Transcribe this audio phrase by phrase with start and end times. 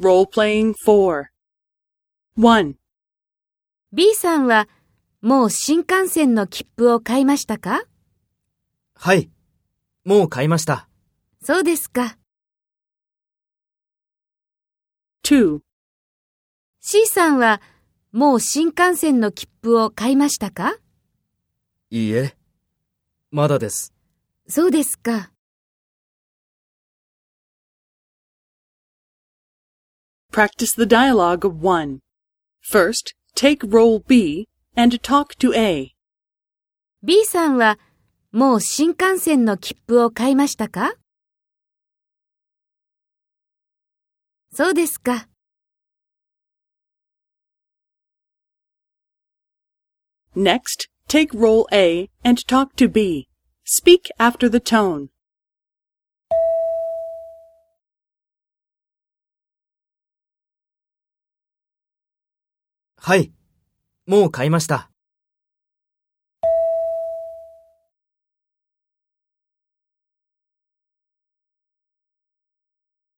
[0.00, 1.26] Role-playing 4.
[2.38, 2.74] 1.
[3.92, 4.66] B さんは
[5.20, 7.82] もう新幹線の切符を買いましたか？
[8.94, 9.30] はい。
[10.06, 10.88] もう買いました。
[11.42, 12.16] そうですか。
[15.22, 15.60] 2.
[16.80, 17.60] C さんは
[18.10, 20.76] もう新幹線の切符を買いましたか？
[21.90, 22.34] いいえ。
[23.30, 23.92] まだです。
[24.48, 25.30] そうですか。
[30.31, 31.99] Practice the dialogue of 1.
[32.61, 35.93] First, take role B and talk to A.
[37.03, 37.79] B さんは
[38.31, 40.93] もう新幹線の切符を買いましたか
[44.51, 45.27] そうですか。
[50.35, 53.29] Next, take role A and talk to B.
[53.63, 55.09] Speak after the tone.
[63.02, 63.32] はい。
[64.06, 64.89] もう買いました。